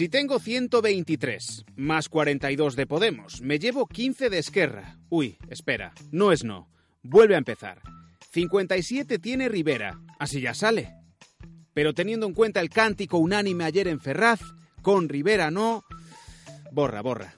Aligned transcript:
Si 0.00 0.08
tengo 0.08 0.38
123 0.38 1.66
más 1.76 2.08
42 2.08 2.74
de 2.74 2.86
Podemos, 2.86 3.42
me 3.42 3.58
llevo 3.58 3.86
15 3.86 4.30
de 4.30 4.38
Esquerra. 4.38 4.96
Uy, 5.10 5.36
espera, 5.50 5.92
no 6.10 6.32
es 6.32 6.42
no. 6.42 6.70
Vuelve 7.02 7.34
a 7.34 7.36
empezar. 7.36 7.82
57 8.32 9.18
tiene 9.18 9.50
Rivera, 9.50 10.00
así 10.18 10.40
ya 10.40 10.54
sale. 10.54 10.94
Pero 11.74 11.92
teniendo 11.92 12.24
en 12.24 12.32
cuenta 12.32 12.60
el 12.60 12.70
cántico 12.70 13.18
unánime 13.18 13.64
ayer 13.64 13.88
en 13.88 14.00
Ferraz, 14.00 14.40
con 14.80 15.06
Rivera 15.06 15.50
no... 15.50 15.84
Borra, 16.72 17.02
borra. 17.02 17.34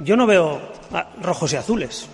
Yo 0.00 0.14
no 0.14 0.26
veo 0.26 0.60
rojos 1.22 1.54
y 1.54 1.56
azules. 1.56 2.10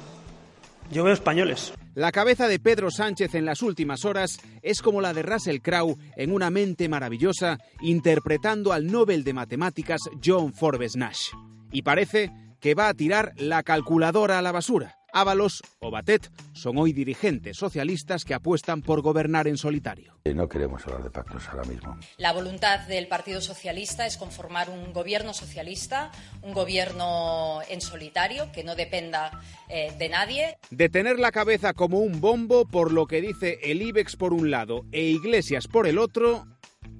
Yo 0.93 1.05
veo 1.05 1.15
españoles. 1.15 1.73
La 1.95 2.13
cabeza 2.13 2.49
de 2.49 2.59
Pedro 2.59 2.91
Sánchez 2.91 3.35
en 3.35 3.47
las 3.47 3.63
últimas 3.63 4.05
horas 4.05 4.39
es 4.61 4.83
como 4.83 5.01
la 5.01 5.15
de 5.15 5.23
Russell 5.23 5.61
Crowe 5.61 5.97
en 6.17 6.33
Una 6.33 6.51
mente 6.51 6.89
maravillosa, 6.89 7.59
interpretando 7.81 8.75
al 8.75 8.87
Nobel 8.87 9.25
de 9.25 9.33
Matemáticas 9.33 10.03
John 10.23 10.53
Forbes 10.53 10.95
Nash. 10.97 11.31
Y 11.73 11.81
parece 11.81 12.31
que 12.61 12.75
va 12.75 12.89
a 12.89 12.95
tirar 12.95 13.33
la 13.39 13.63
calculadora 13.63 14.39
a 14.39 14.43
la 14.43 14.53
basura. 14.53 14.97
Ábalos 15.13 15.63
o 15.79 15.91
Batet 15.91 16.31
son 16.55 16.79
hoy 16.79 16.95
dirigentes 16.95 17.59
socialistas 17.59 18.25
que 18.25 18.33
apuestan 18.33 18.81
por 18.81 19.03
gobernar 19.03 19.47
en 19.47 19.59
solitario. 19.59 20.19
No 20.25 20.49
queremos 20.49 20.87
hablar 20.87 21.03
de 21.03 21.11
pactos 21.11 21.47
ahora 21.49 21.65
mismo. 21.65 21.99
La 22.17 22.33
voluntad 22.33 22.81
del 22.87 23.09
Partido 23.09 23.43
Socialista 23.43 24.07
es 24.07 24.17
conformar 24.17 24.71
un 24.71 24.95
gobierno 24.95 25.35
socialista, 25.35 26.11
un 26.41 26.55
gobierno 26.55 27.61
en 27.69 27.83
solitario, 27.83 28.51
que 28.53 28.65
no 28.65 28.75
dependa 28.75 29.43
eh, 29.69 29.93
de 29.99 30.09
nadie. 30.09 30.57
De 30.71 30.89
tener 30.89 31.19
la 31.19 31.31
cabeza 31.31 31.75
como 31.75 31.99
un 31.99 32.23
bombo 32.23 32.65
por 32.65 32.91
lo 32.91 33.07
que 33.07 33.21
dice 33.21 33.59
el 33.65 33.83
IBEX 33.83 34.17
por 34.17 34.33
un 34.33 34.51
lado 34.51 34.87
e 34.93 35.03
Iglesias 35.03 35.69
por 35.69 35.87
el 35.87 35.99
otro, 35.99 36.47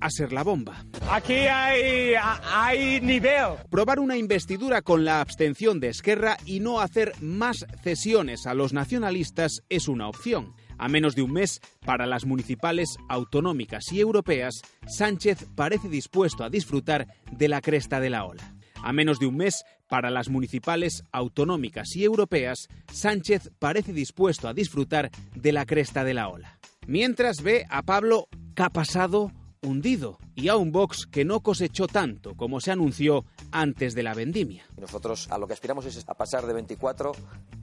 a 0.03 0.11
ser 0.11 0.33
la 0.33 0.43
bomba. 0.43 0.85
Aquí 1.11 1.33
hay, 1.33 2.15
hay 2.45 3.01
nivel. 3.01 3.55
Probar 3.71 4.01
una 4.01 4.17
investidura 4.17 4.83
con 4.83 5.05
la 5.05 5.21
abstención 5.21 5.79
de 5.79 5.89
Esquerra 5.89 6.37
y 6.45 6.61
no 6.61 6.81
hacer 6.81 7.13
más 7.21 7.65
cesiones 7.83 8.47
a 8.47 8.55
los 8.55 8.73
nacionalistas 8.73 9.63
es 9.69 9.87
una 9.87 10.09
opción. 10.09 10.55
A 10.77 10.89
menos 10.89 11.15
de 11.15 11.23
un 11.23 11.33
mes 11.33 11.61
para 11.87 12.07
las 12.07 12.27
municipales 12.27 12.97
autonómicas 13.09 13.93
y 13.93 14.01
europeas, 14.01 14.63
Sánchez 14.87 15.47
parece 15.55 15.89
dispuesto 15.89 16.43
a 16.43 16.51
disfrutar 16.51 17.07
de 17.31 17.47
la 17.49 17.61
cresta 17.61 18.01
de 18.01 18.11
la 18.11 18.25
ola. 18.25 18.57
A 18.83 18.93
menos 18.93 19.21
de 19.21 19.27
un 19.27 19.37
mes 19.37 19.63
para 19.89 20.11
las 20.11 20.29
municipales 20.29 21.05
autonómicas 21.13 21.95
y 21.95 22.03
europeas, 22.03 22.67
Sánchez 22.93 23.53
parece 23.61 23.93
dispuesto 23.93 24.49
a 24.49 24.55
disfrutar 24.55 25.11
de 25.37 25.53
la 25.53 25.65
cresta 25.67 26.03
de 26.03 26.15
la 26.15 26.29
ola. 26.29 26.59
Mientras 26.89 27.43
ve 27.43 27.65
a 27.71 27.83
Pablo 27.83 28.27
Capasado 28.55 29.31
hundido 29.63 30.19
y 30.35 30.49
a 30.49 30.57
un 30.57 30.73
Vox 30.73 31.07
que 31.07 31.25
no 31.25 31.41
cosechó 31.41 31.87
tanto 31.87 32.35
como 32.37 32.61
se 32.61 32.73
anunció 32.73 33.25
antes 33.51 33.95
de 33.95 34.03
la 34.03 34.15
vendimia. 34.15 34.65
Nosotros 34.79 35.29
a 35.31 35.39
lo 35.39 35.47
que 35.47 35.55
aspiramos 35.55 35.87
es 35.87 36.05
a 36.07 36.15
pasar 36.15 36.47
de 36.47 36.53
24 36.53 37.13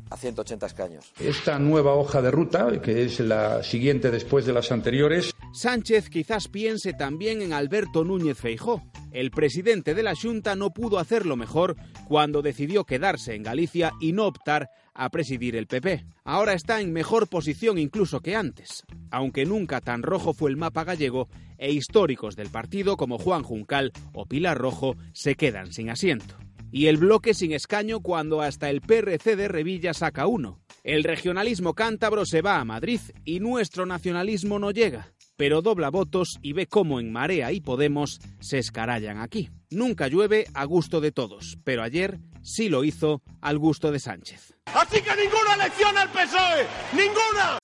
a 0.09 0.17
180 0.17 0.65
escaños. 0.65 1.11
Esta 1.19 1.59
nueva 1.59 1.93
hoja 1.93 2.21
de 2.21 2.31
ruta, 2.31 2.81
que 2.81 3.03
es 3.03 3.19
la 3.19 3.63
siguiente 3.63 4.11
después 4.11 4.45
de 4.45 4.53
las 4.53 4.71
anteriores. 4.71 5.33
Sánchez 5.51 6.09
quizás 6.09 6.47
piense 6.47 6.93
también 6.93 7.41
en 7.41 7.53
Alberto 7.53 8.03
Núñez 8.05 8.37
Feijó. 8.37 8.83
El 9.11 9.31
presidente 9.31 9.95
de 9.95 10.03
la 10.03 10.13
Junta 10.15 10.55
no 10.55 10.71
pudo 10.71 10.99
hacerlo 10.99 11.35
mejor 11.35 11.75
cuando 12.07 12.43
decidió 12.43 12.83
quedarse 12.83 13.33
en 13.33 13.41
Galicia 13.41 13.91
y 13.99 14.11
no 14.11 14.27
optar 14.27 14.69
a 14.93 15.09
presidir 15.09 15.55
el 15.55 15.65
PP. 15.65 16.05
Ahora 16.23 16.53
está 16.53 16.81
en 16.81 16.93
mejor 16.93 17.27
posición 17.27 17.79
incluso 17.79 18.19
que 18.19 18.35
antes, 18.35 18.83
aunque 19.09 19.45
nunca 19.45 19.81
tan 19.81 20.03
rojo 20.03 20.33
fue 20.33 20.51
el 20.51 20.57
mapa 20.57 20.83
gallego 20.83 21.29
e 21.57 21.71
históricos 21.71 22.35
del 22.35 22.49
partido 22.49 22.95
como 22.95 23.17
Juan 23.17 23.41
Juncal 23.41 23.91
o 24.13 24.27
Pilar 24.27 24.57
Rojo 24.57 24.97
se 25.13 25.33
quedan 25.33 25.73
sin 25.73 25.89
asiento. 25.89 26.37
Y 26.71 26.85
el 26.85 26.97
bloque 26.97 27.33
sin 27.33 27.53
escaño 27.53 28.01
cuando 28.01 28.41
hasta 28.41 28.69
el 28.69 28.81
PRC 28.81 29.35
de 29.35 29.47
Revilla 29.47 29.95
saca 29.95 30.27
uno. 30.27 30.59
El 30.83 31.03
regionalismo 31.03 31.73
cántabro 31.73 32.27
se 32.27 32.43
va 32.43 32.59
a 32.59 32.65
Madrid 32.65 32.99
y 33.25 33.39
nuestro 33.39 33.87
nacionalismo 33.87 34.59
no 34.59 34.69
llega 34.69 35.11
pero 35.39 35.61
dobla 35.61 35.89
votos 35.89 36.37
y 36.41 36.51
ve 36.51 36.67
cómo 36.67 36.99
en 36.99 37.13
Marea 37.13 37.53
y 37.53 37.61
Podemos 37.61 38.19
se 38.41 38.57
escarallan 38.57 39.21
aquí. 39.21 39.49
Nunca 39.69 40.09
llueve 40.09 40.45
a 40.53 40.65
gusto 40.65 40.99
de 40.99 41.13
todos, 41.13 41.57
pero 41.63 41.81
ayer 41.81 42.19
sí 42.41 42.67
lo 42.67 42.83
hizo 42.83 43.21
al 43.39 43.57
gusto 43.57 43.93
de 43.93 43.99
Sánchez. 43.99 44.53
Así 44.65 45.01
que 45.01 45.11
ninguna 45.15 45.53
elección 45.55 45.97
al 45.97 46.09
PSOE, 46.09 46.67
ninguna. 46.91 47.57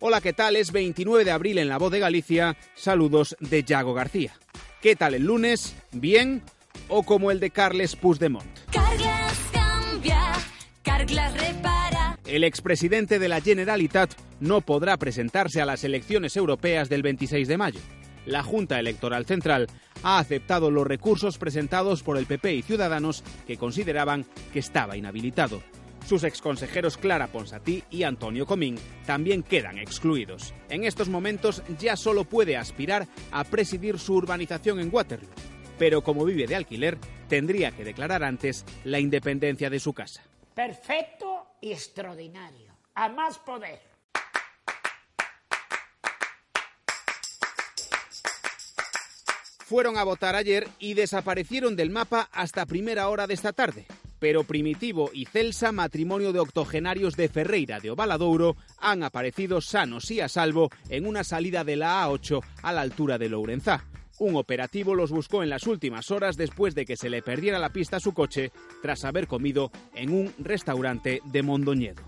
Hola, 0.00 0.20
¿qué 0.20 0.34
tal? 0.34 0.56
Es 0.56 0.70
29 0.70 1.24
de 1.24 1.30
abril 1.30 1.56
en 1.56 1.70
La 1.70 1.78
Voz 1.78 1.90
de 1.90 2.00
Galicia. 2.00 2.58
Saludos 2.74 3.34
de 3.40 3.64
Yago 3.64 3.94
García. 3.94 4.34
¿Qué 4.82 4.96
tal 4.96 5.14
el 5.14 5.24
lunes? 5.24 5.74
¿Bien? 5.92 6.42
¿O 6.88 7.04
como 7.04 7.30
el 7.30 7.40
de 7.40 7.48
Carles 7.48 7.96
Puigdemont? 7.96 8.44
Carglass 8.70 9.38
cambia, 9.50 10.32
Carglass. 10.82 11.43
El 12.34 12.42
expresidente 12.42 13.20
de 13.20 13.28
la 13.28 13.40
Generalitat 13.40 14.12
no 14.40 14.60
podrá 14.60 14.96
presentarse 14.96 15.62
a 15.62 15.64
las 15.64 15.84
elecciones 15.84 16.36
europeas 16.36 16.88
del 16.88 17.00
26 17.00 17.46
de 17.46 17.56
mayo. 17.56 17.78
La 18.26 18.42
Junta 18.42 18.80
Electoral 18.80 19.24
Central 19.24 19.68
ha 20.02 20.18
aceptado 20.18 20.68
los 20.72 20.84
recursos 20.84 21.38
presentados 21.38 22.02
por 22.02 22.18
el 22.18 22.26
PP 22.26 22.54
y 22.54 22.62
Ciudadanos 22.62 23.22
que 23.46 23.56
consideraban 23.56 24.26
que 24.52 24.58
estaba 24.58 24.96
inhabilitado. 24.96 25.62
Sus 26.08 26.24
exconsejeros 26.24 26.96
Clara 26.96 27.28
Ponsatí 27.28 27.84
y 27.88 28.02
Antonio 28.02 28.46
Comín 28.46 28.80
también 29.06 29.44
quedan 29.44 29.78
excluidos. 29.78 30.54
En 30.70 30.82
estos 30.82 31.08
momentos 31.08 31.62
ya 31.78 31.94
solo 31.94 32.24
puede 32.24 32.56
aspirar 32.56 33.06
a 33.30 33.44
presidir 33.44 34.00
su 34.00 34.12
urbanización 34.12 34.80
en 34.80 34.92
Waterloo, 34.92 35.30
pero 35.78 36.02
como 36.02 36.24
vive 36.24 36.48
de 36.48 36.56
alquiler, 36.56 36.98
tendría 37.28 37.70
que 37.70 37.84
declarar 37.84 38.24
antes 38.24 38.64
la 38.82 38.98
independencia 38.98 39.70
de 39.70 39.78
su 39.78 39.92
casa. 39.92 40.24
Perfecto 40.52 41.43
extraordinario. 41.72 42.72
A 42.94 43.08
más 43.08 43.38
poder. 43.38 43.80
Fueron 49.64 49.96
a 49.96 50.04
votar 50.04 50.36
ayer 50.36 50.68
y 50.78 50.94
desaparecieron 50.94 51.74
del 51.74 51.90
mapa 51.90 52.28
hasta 52.32 52.66
primera 52.66 53.08
hora 53.08 53.26
de 53.26 53.34
esta 53.34 53.52
tarde. 53.52 53.86
Pero 54.18 54.44
Primitivo 54.44 55.10
y 55.12 55.24
Celsa, 55.24 55.72
matrimonio 55.72 56.32
de 56.32 56.40
octogenarios 56.40 57.16
de 57.16 57.28
Ferreira 57.28 57.80
de 57.80 57.90
Ovaladouro, 57.90 58.56
han 58.78 59.02
aparecido 59.02 59.60
sanos 59.60 60.10
y 60.10 60.20
a 60.20 60.28
salvo 60.28 60.70
en 60.88 61.06
una 61.06 61.24
salida 61.24 61.64
de 61.64 61.76
la 61.76 62.06
A8 62.06 62.44
a 62.62 62.72
la 62.72 62.82
altura 62.82 63.18
de 63.18 63.28
Lourenzá. 63.28 63.84
Un 64.18 64.36
operativo 64.36 64.94
los 64.94 65.10
buscó 65.10 65.42
en 65.42 65.50
las 65.50 65.66
últimas 65.66 66.10
horas 66.10 66.36
después 66.36 66.74
de 66.74 66.86
que 66.86 66.96
se 66.96 67.10
le 67.10 67.22
perdiera 67.22 67.58
la 67.58 67.72
pista 67.72 67.96
a 67.96 68.00
su 68.00 68.14
coche 68.14 68.52
tras 68.80 69.04
haber 69.04 69.26
comido 69.26 69.72
en 69.94 70.10
un 70.10 70.32
restaurante 70.38 71.20
de 71.24 71.42
Mondoñedo. 71.42 72.02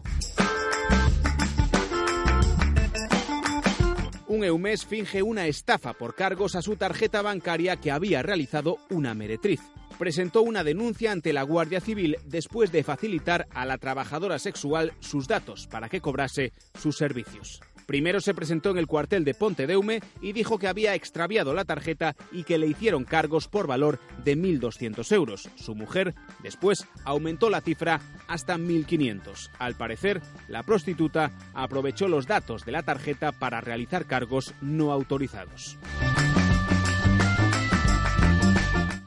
Un 4.29 4.45
EUMES 4.45 4.85
finge 4.85 5.23
una 5.23 5.47
estafa 5.47 5.95
por 5.95 6.15
cargos 6.15 6.57
a 6.57 6.63
su 6.63 6.77
tarjeta 6.77 7.23
bancaria 7.23 7.77
que 7.77 7.91
había 7.91 8.23
realizado 8.23 8.77
una 8.91 9.15
meretriz. 9.15 9.61
Presentó 9.99 10.43
una 10.43 10.63
denuncia 10.63 11.13
ante 11.13 11.33
la 11.33 11.43
Guardia 11.43 11.81
Civil 11.81 12.19
después 12.25 12.71
de 12.71 12.85
facilitar 12.85 13.47
a 13.55 13.65
la 13.65 13.79
trabajadora 13.79 14.39
sexual 14.39 14.93
sus 15.01 15.27
datos 15.27 15.67
para 15.69 15.89
que 15.89 16.01
cobrase 16.01 16.53
sus 16.79 16.97
servicios. 16.97 17.61
Primero 17.87 18.21
se 18.21 18.35
presentó 18.35 18.71
en 18.71 18.79
el 18.79 18.87
cuartel 18.87 19.25
de 19.25 19.35
Ponte 19.35 19.67
de 19.67 19.77
Hume 19.77 20.01
y 20.21 20.33
dijo 20.33 20.59
que 20.59 20.69
había 20.69 20.95
extraviado 20.95 21.55
la 21.55 21.65
tarjeta 21.65 22.17
y 22.33 22.43
que 22.43 22.59
le 22.59 22.67
hicieron 22.67 23.05
cargos 23.05 23.49
por 23.49 23.67
valor 23.67 24.01
de 24.25 24.37
1.200 24.37 25.13
euros. 25.13 25.49
Su 25.55 25.75
mujer 25.75 26.15
después 26.43 26.87
aumentó 27.05 27.49
la 27.49 27.61
cifra 27.61 28.01
hasta 28.27 28.57
1.500. 28.57 29.51
Al 29.59 29.77
parecer, 29.77 30.21
la 30.49 30.63
prostituta 30.63 31.33
aprovechó 31.55 32.09
los 32.09 32.27
datos 32.27 32.65
de 32.65 32.73
la 32.73 32.83
tarjeta 32.83 33.33
para 33.33 33.61
realizar 33.61 34.07
cargos 34.07 34.55
no 34.61 34.93
autorizados. 34.93 35.79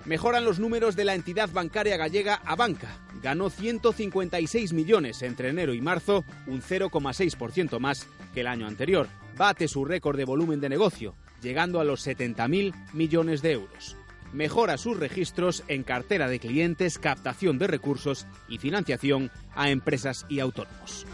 Mejoran 0.10 0.44
los 0.44 0.58
números 0.58 0.96
de 0.96 1.06
la 1.06 1.14
entidad 1.14 1.52
bancaria 1.52 1.96
gallega 1.96 2.42
Abanca. 2.44 2.98
Ganó 3.22 3.52
156 3.52 4.74
millones 4.74 5.22
entre 5.22 5.50
enero 5.50 5.76
y 5.76 5.82
marzo, 5.82 6.26
un 6.48 6.64
0,6% 6.64 7.78
más 7.78 8.08
que 8.34 8.42
el 8.42 8.48
año 8.48 8.66
anterior. 8.66 9.08
Bate 9.38 9.68
su 9.68 9.86
récord 9.86 10.18
de 10.18 10.26
volumen 10.26 10.62
de 10.62 10.68
negocio, 10.68 11.14
llegando 11.44 11.80
a 11.80 11.84
los 11.84 12.08
70.000 12.08 12.74
millones 12.92 13.44
de 13.44 13.52
euros. 13.52 13.98
Mejora 14.34 14.80
sus 14.80 14.98
registros 14.98 15.64
en 15.68 15.84
cartera 15.84 16.28
de 16.28 16.40
clientes, 16.40 16.98
captación 16.98 17.60
de 17.60 17.68
recursos 17.68 18.26
y 18.48 18.58
financiación 18.58 19.30
a 19.54 19.70
empresas 19.70 20.26
y 20.28 20.40
autónomos. 20.40 21.06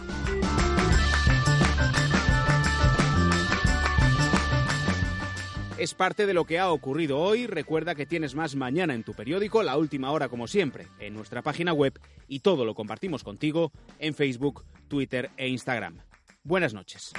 Es 5.78 5.94
parte 5.94 6.26
de 6.26 6.34
lo 6.34 6.46
que 6.46 6.58
ha 6.58 6.72
ocurrido 6.72 7.20
hoy. 7.20 7.48
Recuerda 7.48 7.96
que 7.96 8.06
tienes 8.06 8.34
más 8.34 8.56
mañana 8.56 8.94
en 8.94 9.04
tu 9.04 9.14
periódico, 9.14 9.62
la 9.62 9.78
última 9.78 10.10
hora 10.12 10.30
como 10.30 10.48
siempre, 10.48 10.88
en 11.00 11.14
nuestra 11.14 11.42
página 11.42 11.74
web 11.74 12.00
y 12.30 12.40
todo 12.40 12.64
lo 12.64 12.74
compartimos 12.74 13.26
contigo 13.26 13.74
en 14.00 14.14
Facebook, 14.16 14.64
Twitter 14.88 15.32
e 15.36 15.50
Instagram. 15.50 16.00
Buenas 16.44 16.74
noches. 16.74 17.12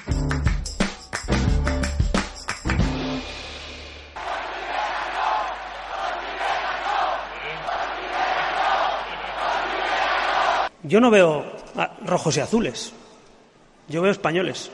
Yo 10.82 11.00
no 11.00 11.10
veo 11.10 11.44
rojos 12.06 12.38
y 12.38 12.40
azules. 12.40 12.94
Yo 13.88 14.00
veo 14.00 14.12
españoles. 14.12 14.64